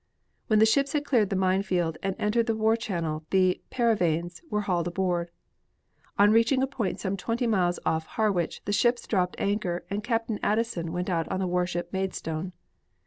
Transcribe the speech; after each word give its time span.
When 0.47 0.57
the 0.57 0.65
ships 0.65 0.93
had 0.93 1.05
cleared 1.05 1.29
the 1.29 1.35
mine 1.35 1.61
field 1.61 1.99
and 2.01 2.15
entered 2.17 2.47
the 2.47 2.55
war 2.55 2.75
channel 2.75 3.23
the 3.29 3.61
"paravanes" 3.69 4.41
were 4.49 4.61
hauled 4.61 4.87
aboard. 4.87 5.29
On 6.17 6.31
reaching 6.31 6.63
a 6.63 6.65
point 6.65 6.99
some 6.99 7.15
twenty 7.15 7.45
miles 7.45 7.77
off 7.85 8.07
Harwich 8.07 8.63
the 8.65 8.73
ships 8.73 9.05
dropped 9.05 9.35
anchor 9.37 9.85
and 9.91 10.03
Captain 10.03 10.39
Addison 10.41 10.91
went 10.91 11.11
out 11.11 11.27
on 11.31 11.39
the 11.39 11.45
warship 11.45 11.93
Maidstone. 11.93 12.51